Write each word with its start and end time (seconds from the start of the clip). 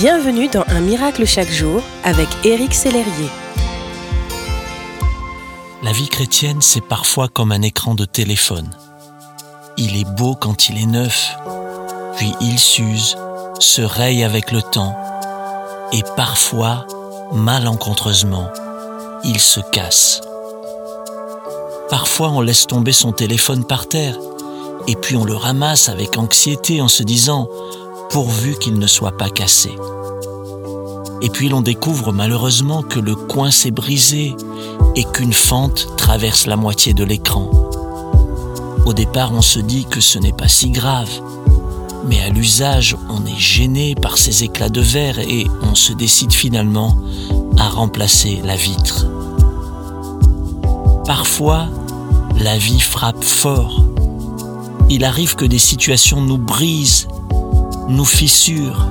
Bienvenue 0.00 0.48
dans 0.48 0.64
Un 0.68 0.80
miracle 0.80 1.26
chaque 1.26 1.50
jour 1.50 1.82
avec 2.04 2.26
Éric 2.42 2.72
Sellerier. 2.72 3.28
La 5.82 5.92
vie 5.92 6.08
chrétienne, 6.08 6.62
c'est 6.62 6.80
parfois 6.80 7.28
comme 7.28 7.52
un 7.52 7.60
écran 7.60 7.94
de 7.94 8.06
téléphone. 8.06 8.70
Il 9.76 10.00
est 10.00 10.08
beau 10.16 10.34
quand 10.34 10.70
il 10.70 10.78
est 10.78 10.86
neuf, 10.86 11.36
puis 12.16 12.32
il 12.40 12.58
s'use, 12.58 13.18
se 13.58 13.82
raye 13.82 14.24
avec 14.24 14.52
le 14.52 14.62
temps, 14.62 14.96
et 15.92 16.02
parfois, 16.16 16.86
malencontreusement, 17.34 18.48
il 19.22 19.38
se 19.38 19.60
casse. 19.70 20.22
Parfois, 21.90 22.30
on 22.30 22.40
laisse 22.40 22.66
tomber 22.66 22.92
son 22.92 23.12
téléphone 23.12 23.66
par 23.66 23.86
terre, 23.86 24.16
et 24.86 24.96
puis 24.96 25.16
on 25.16 25.24
le 25.26 25.36
ramasse 25.36 25.90
avec 25.90 26.16
anxiété 26.16 26.80
en 26.80 26.88
se 26.88 27.02
disant 27.02 27.50
pourvu 28.10 28.56
qu'il 28.58 28.78
ne 28.78 28.86
soit 28.86 29.16
pas 29.16 29.30
cassé. 29.30 29.70
Et 31.22 31.28
puis 31.28 31.48
l'on 31.48 31.60
découvre 31.60 32.12
malheureusement 32.12 32.82
que 32.82 32.98
le 32.98 33.14
coin 33.14 33.50
s'est 33.50 33.70
brisé 33.70 34.34
et 34.96 35.04
qu'une 35.04 35.32
fente 35.32 35.96
traverse 35.96 36.46
la 36.46 36.56
moitié 36.56 36.94
de 36.94 37.04
l'écran. 37.04 37.50
Au 38.86 38.92
départ, 38.92 39.32
on 39.32 39.42
se 39.42 39.60
dit 39.60 39.86
que 39.88 40.00
ce 40.00 40.18
n'est 40.18 40.32
pas 40.32 40.48
si 40.48 40.70
grave, 40.70 41.10
mais 42.06 42.20
à 42.20 42.30
l'usage, 42.30 42.96
on 43.08 43.24
est 43.26 43.38
gêné 43.38 43.94
par 43.94 44.18
ces 44.18 44.42
éclats 44.42 44.70
de 44.70 44.80
verre 44.80 45.18
et 45.20 45.46
on 45.62 45.74
se 45.74 45.92
décide 45.92 46.32
finalement 46.32 46.96
à 47.58 47.68
remplacer 47.68 48.40
la 48.42 48.56
vitre. 48.56 49.06
Parfois, 51.04 51.68
la 52.38 52.56
vie 52.56 52.80
frappe 52.80 53.22
fort. 53.22 53.84
Il 54.88 55.04
arrive 55.04 55.36
que 55.36 55.44
des 55.44 55.58
situations 55.58 56.20
nous 56.20 56.38
brisent 56.38 57.06
nous 57.90 58.04
fissure. 58.04 58.86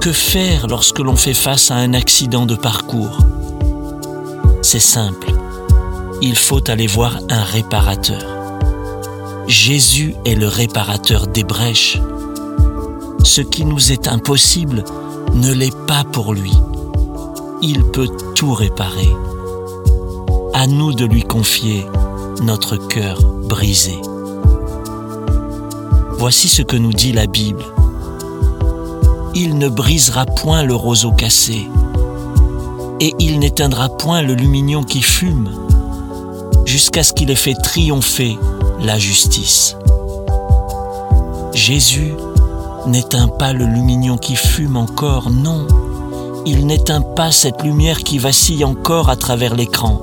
Que 0.00 0.12
faire 0.12 0.66
lorsque 0.66 0.98
l'on 0.98 1.16
fait 1.16 1.34
face 1.34 1.70
à 1.70 1.76
un 1.76 1.94
accident 1.94 2.46
de 2.46 2.56
parcours? 2.56 3.18
C'est 4.60 4.80
simple. 4.80 5.32
Il 6.20 6.36
faut 6.36 6.68
aller 6.68 6.88
voir 6.88 7.18
un 7.30 7.42
réparateur. 7.42 8.22
Jésus 9.46 10.14
est 10.24 10.34
le 10.34 10.48
réparateur 10.48 11.28
des 11.28 11.44
brèches. 11.44 11.98
Ce 13.22 13.40
qui 13.40 13.64
nous 13.64 13.92
est 13.92 14.08
impossible 14.08 14.84
ne 15.34 15.52
l'est 15.52 15.76
pas 15.86 16.04
pour 16.04 16.34
lui. 16.34 16.52
Il 17.62 17.84
peut 17.84 18.08
tout 18.34 18.52
réparer. 18.52 19.10
À 20.54 20.66
nous 20.66 20.92
de 20.92 21.04
lui 21.04 21.22
confier 21.22 21.86
notre 22.42 22.76
cœur 22.76 23.22
brisé. 23.22 23.98
Voici 26.26 26.48
ce 26.48 26.62
que 26.62 26.78
nous 26.78 26.94
dit 26.94 27.12
la 27.12 27.26
Bible. 27.26 27.62
Il 29.34 29.58
ne 29.58 29.68
brisera 29.68 30.24
point 30.24 30.62
le 30.62 30.74
roseau 30.74 31.12
cassé, 31.12 31.68
et 32.98 33.12
il 33.18 33.40
n'éteindra 33.40 33.90
point 33.90 34.22
le 34.22 34.32
lumignon 34.32 34.84
qui 34.84 35.02
fume, 35.02 35.50
jusqu'à 36.64 37.02
ce 37.02 37.12
qu'il 37.12 37.30
ait 37.30 37.34
fait 37.34 37.52
triompher 37.62 38.38
la 38.80 38.98
justice. 38.98 39.76
Jésus 41.52 42.14
n'éteint 42.86 43.28
pas 43.28 43.52
le 43.52 43.66
lumignon 43.66 44.16
qui 44.16 44.36
fume 44.36 44.78
encore, 44.78 45.30
non, 45.30 45.66
il 46.46 46.66
n'éteint 46.66 47.02
pas 47.02 47.32
cette 47.32 47.62
lumière 47.62 47.98
qui 47.98 48.16
vacille 48.16 48.64
encore 48.64 49.10
à 49.10 49.16
travers 49.16 49.54
l'écran. 49.54 50.00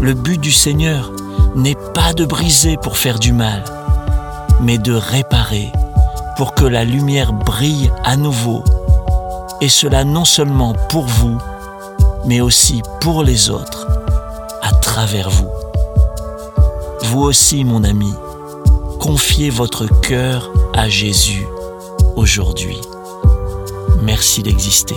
Le 0.00 0.14
but 0.14 0.40
du 0.40 0.50
Seigneur 0.50 1.12
n'est 1.56 1.76
pas 1.92 2.14
de 2.14 2.24
briser 2.24 2.78
pour 2.78 2.96
faire 2.96 3.18
du 3.18 3.34
mal, 3.34 3.64
mais 4.60 4.78
de 4.78 4.92
réparer 4.92 5.70
pour 6.36 6.54
que 6.54 6.64
la 6.64 6.84
lumière 6.84 7.32
brille 7.32 7.92
à 8.04 8.16
nouveau, 8.16 8.64
et 9.60 9.68
cela 9.68 10.04
non 10.04 10.24
seulement 10.24 10.74
pour 10.88 11.04
vous, 11.04 11.38
mais 12.26 12.40
aussi 12.40 12.82
pour 13.00 13.22
les 13.22 13.50
autres, 13.50 13.86
à 14.62 14.72
travers 14.72 15.30
vous. 15.30 15.50
Vous 17.04 17.20
aussi, 17.20 17.64
mon 17.64 17.84
ami, 17.84 18.12
confiez 18.98 19.50
votre 19.50 19.86
cœur 20.00 20.50
à 20.72 20.88
Jésus 20.88 21.46
aujourd'hui. 22.16 22.80
Merci 24.02 24.42
d'exister. 24.42 24.96